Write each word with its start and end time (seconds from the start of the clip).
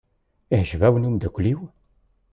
Iɛjeb-awen 0.53 1.07
umeddakel-iw? 1.07 1.59